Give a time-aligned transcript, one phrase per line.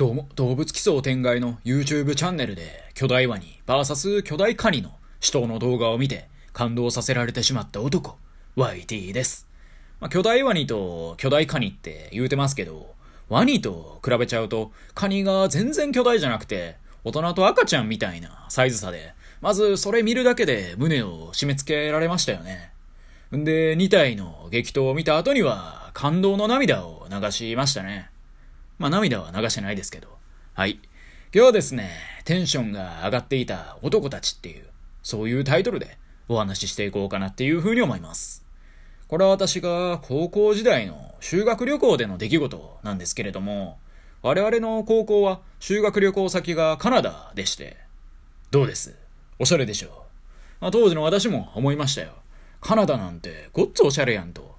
[0.00, 8.16] どうも、動物奇想天外の YouTube チャンネルで巨大ワニ VS 巨大カニの死闘の動画を見て感動させられてしまった男、
[8.56, 9.46] YT です。
[10.00, 12.94] まあ、巨大ワニと巨大カニって言うてますけど、
[13.28, 19.12] ワニと比べちゃうとカニが全然巨大じゃなくて大人と赤ちゃんみたいなサイズ差で、
[19.42, 22.72] まずそれ見るだけで胸を締め付けられましたよね。
[23.36, 28.09] んで、2体の激闘を見た後には感動の涙を流しましたね。
[28.80, 30.08] まあ涙は流してないですけど。
[30.54, 30.80] はい。
[31.34, 31.90] 今日はですね、
[32.24, 34.64] テンションが上がっていた男たちっていう、
[35.02, 35.98] そういうタイトルで
[36.28, 38.42] お話ししていこうかなっていうふうに思います。
[39.06, 43.78] これは私が高校時代の修学旅行での出来事なんですけれども、
[44.22, 47.76] 我々の高校は修学旅行先がカナダでして、
[48.50, 48.96] どうです？
[49.38, 49.90] おしゃれでしょう？
[50.62, 52.12] まあ、当時の私も思いましたよ。
[52.62, 54.58] カナダなんてごっつおしゃれやんと。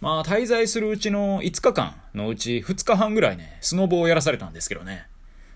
[0.00, 5.06] まあ、滞在するうちの5日間のうち2日半ぐらいね、スノボをやらされたんですけどね。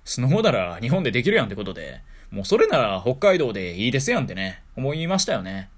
[0.05, 2.01] スノボなら日本でできるやんってことで、
[2.31, 5.69] もうそれなら北海道でいいですやんってね、思いましたよね。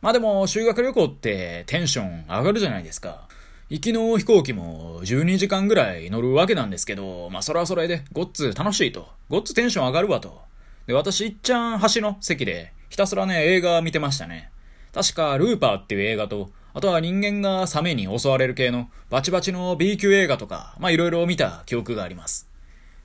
[0.00, 3.26] まあでも、修学旅行ってテンション上がるじゃないですか。
[3.68, 9.08] 行きの飛行機も12時間ぐらい乗るわけなんですけど、まあそれはそれでごっつ楽しいと。
[9.28, 10.40] ごっつテンション上がるわと。
[10.86, 14.50] で、私、いっちゃん端の席でひたすらね、映画見てましたね。
[14.94, 22.50] 確か、ルーパーっていう映画と、あとは人間がサメに襲われる系のバチバチの B 級映画とか、まあいろいろ見た記憶があります。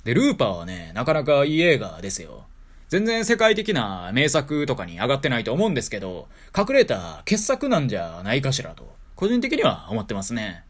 [0.04, 2.44] で、ルーパーはね、なかなかいい映画ですよ。
[2.90, 10.66] 全然世界的な名作とかに上がってないと思うんですけど、隠れた傑作なんじゃないかしらと、個人的には思ってますね。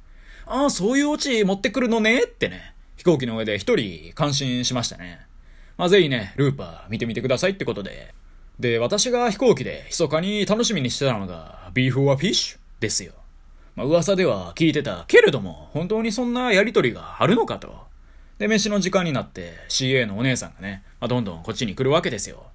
[0.46, 2.26] ああ、そういうオチ持ってくるのね？
[2.26, 5.22] ってね、飛行機の上で一人感心しましたね。
[5.76, 8.14] まあ、ぜひね、ルーパー見てみてくださいってことで。
[8.60, 13.14] で、私が飛行機で密かに楽しみにしてたのが、 beef or fish ですよ。
[13.76, 17.86] まあ、噂では聞いてたけれども、本当にそんなやりとりがあるのかと。
[18.38, 22.48] で、飯の時間になって CA のお姉さんがね、まあ、どんどんこっちに来るわけですよ。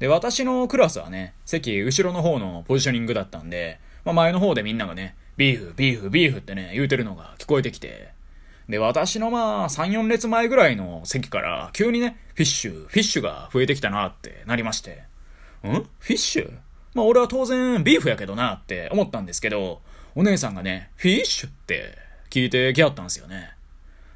[0.00, 8.08] で、私のクラスはね、席後ろの方のポジショニングだったんで、まあ、前の方でみんながね、ビーフ、ビーフ、ビーフってね、言うてるのが聞こえてきて、
[8.68, 15.04] で、私のまあ、3、4列前ぐらいの席から、急にね、フィッシュ、フィッシュが増えてきたなってなりまして、
[15.62, 15.72] ん？
[15.72, 16.50] フィッシュ？
[16.96, 19.82] まあ俺は当然ビーフやけどなって思ったんですけど、
[20.14, 21.98] お姉さんがね、フィッシュって
[22.30, 23.50] 聞いてき合ったんですよね。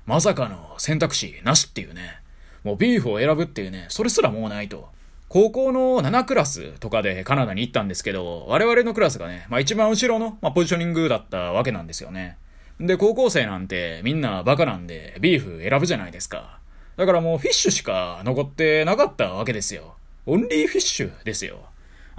[0.06, 2.22] まさかの選択肢なしっていうね。
[2.64, 4.88] もうビーフを選ぶっていうね、それすらもうないと。
[5.28, 12.38] 高校の7クラスとかでカナダに行ったんですけど、我々のクラスがね、まあ一番後ろの、まあ、ポジショニングだったわけなんですよね。
[12.80, 16.58] で、高校生なんてみんなバカなんでビーフ選ぶじゃないですか。
[16.97, 19.97] だからもうフィッシュしか残ってなかったわけですよ。
[20.26, 21.69] only fish ですよ。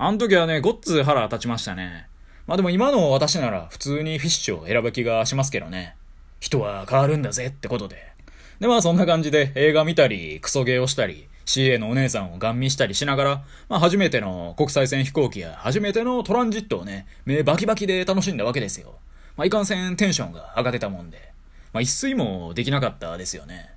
[0.03, 2.07] あの時はね、ごっつ腹立ちましたね。
[2.47, 5.95] まあでも今の私なら普通にフィッシュを選ぶ気がしますけどね。
[6.39, 8.11] 人は変わるんだぜってことで。
[8.59, 18.95] でまあそんな感じで映画見たり、クソゲーをしたり、CA のお姉さんをガン見したりしながら、まあ初めての国際線飛行機や初めてのトランジットをね、目バキバキで楽しんだわけですよ。
[19.37, 21.31] まあいかんせんテンションが上がってたもんで。
[21.73, 23.69] まあ一睡もできなかったですよね。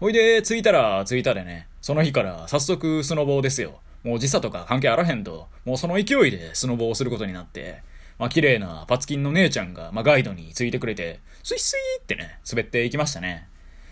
[0.00, 3.80] ほいで、着いたら着いたでね、その日から早速スノボーですよ。
[4.04, 7.82] もう時差とか関係あらへんと、もうその勢いでスノボをすることになって、
[8.18, 13.48] まあ綺麗なパツキンの姉ちゃんが、まあガイドについてくれて、スイスイってね、滑っていきましたね。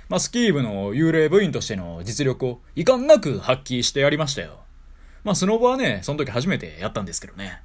[0.08, 4.60] まあスキー部の幽霊部員としての実力を遺憾なく発揮してやりましたよ。
[5.22, 7.62] まあスノボはね、その時初めてやったんですけどね。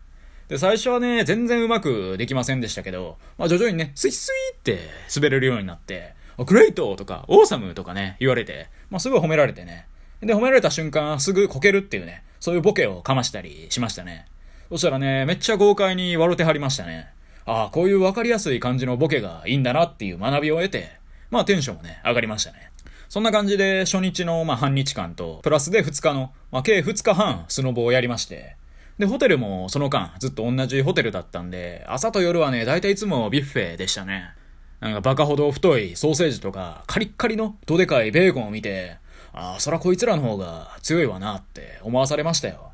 [0.48, 4.80] で、最初はね、全然うまくできませんでしたけど、まあ徐々にね、スイスイって
[5.16, 9.88] 滑れるようになって、グレイトとか、オーサムとかね、言われて、まあすぐ褒められてね。
[10.22, 14.26] で、褒められた瞬間、すぐこけるっていうね、そういうボケをかましたりしましたね。
[14.70, 17.10] そしたらね、めっちゃ豪快に笑ってはりましたね。
[17.46, 20.92] ああ、こういうわかりやすい感じのボケがいいんだなっていう学びを得て、
[21.30, 22.72] まあテンションもね、上がりましたね。
[23.08, 28.56] そんな感じで初日のまあ半日間と、プラスで2日の、まあ計2日半スノボをやりまして、
[28.98, 34.34] で、ホテルもその間ずっと同じホテルだったんで、朝と夜はね、だいたいいつもビュッフェでしたね。
[34.80, 38.98] なんかバカほど太いソーセージとか、カリッカリのどでかいベーコンを見て、
[39.38, 42.72] ああ、そらこいつらの方が強いわなって思わされましたよ。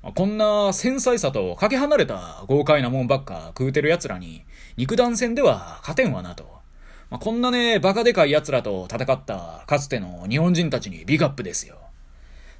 [0.00, 4.44] まあ、こんな繊細さとかけ離れた豪快なもんばっか食うてる奴らに、
[4.76, 6.44] 肉弾戦では勝てんわなと。
[7.10, 11.78] まあ、こんなね、バカでかい奴らと戦ったかつての日本人たちにビッグアップですよ。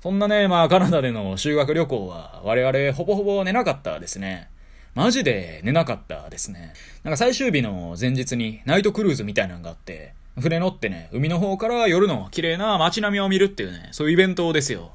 [0.03, 4.49] そんなね、まあカナダでの修学旅行は我々ほぼほぼ寝なかったですね。
[4.95, 6.73] マジで寝なかったですね。
[7.05, 14.93] なんか最終日の前日にナイトクルーズみたいなのがあって、船乗ってね、海の方から夜の綺麗な街並みを見るっていうね、そういうイベントですよ。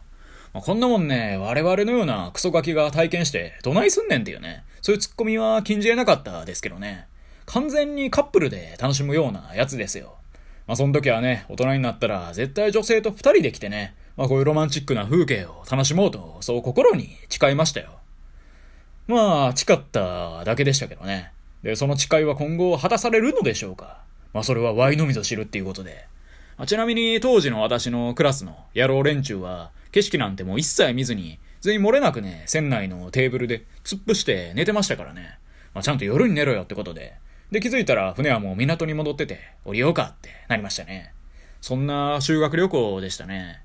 [0.53, 7.07] まあ、こんなもんね、我々のようなクソガキが体験して、どないすんねんっていうね、そういうツッコミは禁じ得なかったですけどね。
[7.45, 10.15] 完全にカップルで楽しむようなやつですよ。
[10.68, 18.00] まあその時はね、大人になったら絶対女性と二人で来てね、まあこういうロマンチックな風景を楽しもうと、そう心に誓いましたよ。
[19.07, 21.31] まあ、誓っただけでしたけどね。
[21.63, 24.01] で、その誓いは今後果たされるのでしょうか
[24.34, 26.08] まあそれはワイのみぞ知るっていうことで。
[26.58, 35.40] あ、ちなみに当時の私のクラスの野郎連中は、景色なんてもう一切見ずに、全員漏れなくね、船内のテーブルで突っ伏して寝てましたからね。
[35.74, 37.16] まあ、ちゃんと夜に寝ろよってことで。
[37.52, 41.14] で、気づいたら船はもう港に戻ってて、降りようかってなりましたね。
[41.62, 43.62] そんな修学旅行でしたね。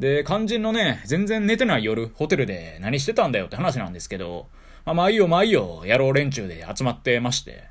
[0.00, 4.46] で、肝心のね、全然寝てない夜、ホテルで何してたんだよって話なんですけど、
[4.84, 7.64] まあ、まあいいよまあいいよ、野郎連中で集まってまして、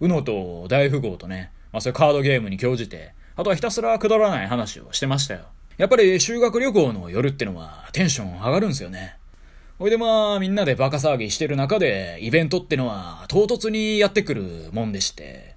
[0.00, 5.40] うのと大富豪とね、まあそういうカードゲームに興じて、あとはひたすらくだらない話をしてましたよ。
[5.76, 9.16] やっぱり修学旅行の夜ってのはテンション上がるんですよね。
[9.80, 15.56] ほいでまあ、みんなでバカ騒ぎしてる中で、イベントってのは唐突にやってくるもんでして、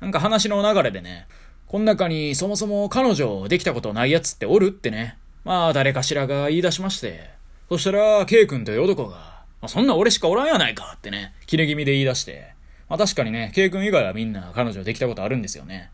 [0.00, 1.28] なんか話の流れでね、
[1.68, 7.30] こん中にそもそも彼女できたことないやつっておるってね、まあ誰かしらが言い出しまして、
[7.68, 12.53] そしたら、K 君という男が、ま、そんな俺しかおらんやないかってね、切れ気味で言い出して、
[12.88, 15.90] まあ確かにね、K 君以外はみんな彼女できたことあるんですよね。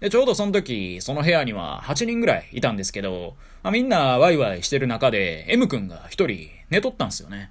[0.00, 7.50] で、ちょうどその時、その部屋には8人ぐらいいたんですけど、まあ、みんなワイワイしてる中で、M 君が一人寝とったんですよね。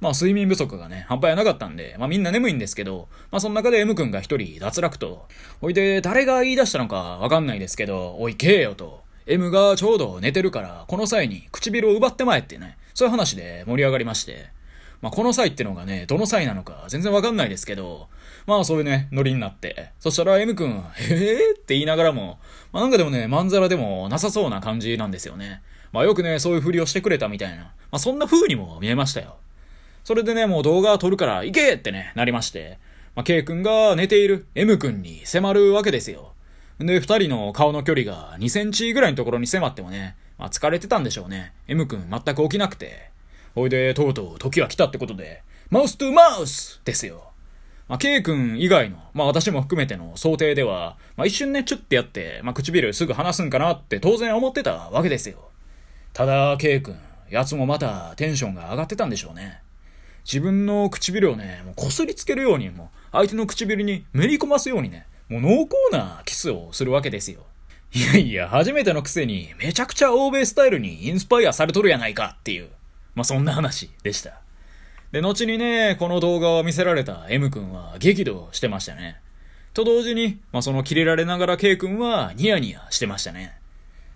[0.00, 5.26] まあ睡眠不足がね、半端やなかったんで、まあみんな眠いんですけど、まあその中で M 君が一人脱落と。
[5.60, 9.02] おいで、誰が言い出したのかわかんないですけど、おい、けえよと。
[9.26, 14.48] M がちょうど寝てるから、この際に唇を奪ってまえってね、そういう話で盛り上がりまして。
[15.02, 18.08] まあこの際ってのがね、どの際なのか全然わかんないですけど、
[18.46, 19.92] まあそういうね、ノリになって。
[19.98, 22.38] そしたら M 君、へえって言いながらも、
[22.72, 25.62] まあなんかでもね、まんざらでもなさそうな感じなんですよね。
[25.92, 27.56] まあよくね、そういうふりをしてくれたみたいな。
[27.64, 29.36] まあそんな風にも見えましたよ。
[30.04, 32.78] それでね、もう動画撮るから行けってね、なりまして。
[33.14, 36.32] まあ K 君が寝ている M 君に迫るわけですよ。
[36.78, 41.52] で、二人の顔の距離が2センチぐらいのところに迫ってもね、まあ疲れてたんでしょうね。
[41.68, 43.09] M 君全く起きなくて。
[43.54, 47.30] ほいで、とうとう時は来たってことで、マウストゥマウスですよ。
[47.88, 55.50] まあ、K 君以外の、まあ私も含めての想定では、まあ一瞬ね、チュッてやって、まあ唇すぐ離すんかなって当然思ってたわけですよ。
[56.12, 56.96] ただ、K 君、
[57.30, 59.62] 奴もまたテンションが上がってたんでしょうね。
[60.24, 67.46] 自分の唇をね、もう擦りつけるように、もう相手の唇にめり込ますようにね、もう濃厚なキスをするわけですよ。
[67.92, 72.68] いやいや、初めてのくせにめちゃくちゃ欧米スタイルにインスパイアされとるやないかっていう、
[73.14, 74.40] まあそんな話でした。
[75.12, 79.20] で、後にね、この動画を見せられた M 君は激怒してましたね。
[79.74, 83.56] と同時に、まあ、そのキレられながら K 君はニヤニヤしてましたね。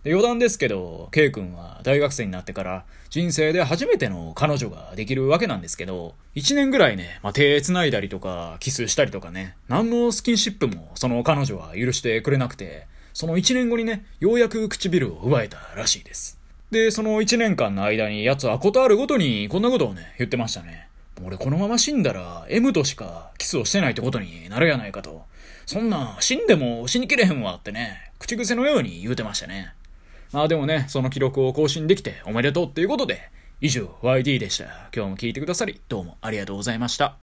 [0.02, 16.43] で余談ですけど、K 君は大学生になってから人生で初めての彼女ができるわけなんですけど、1年ぐらいね、まあ、手繋いだりとか、キスしたりとかね、何のスキンシップもその彼女は許してくれなくて、その1年後にね、ようやく唇を奪えたらしいです。
[16.70, 20.88] で、その1年間の間に奴はことあるごとにこんなことをね、言ってましたね。
[21.22, 25.24] 俺このまま死んだら M としかキスをしてないってことになるやないかと。
[25.66, 29.72] そんな死んでも死にきれへんわってね、口癖のように言うてましたね。
[30.32, 34.64] まあでもね、その記録を更新できておめでとうっていうことで、以上 YD でした。
[34.94, 37.12] 今日も聞いてくださり、どうもありがとうございました。